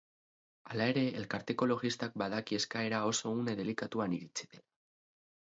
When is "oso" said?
3.13-3.37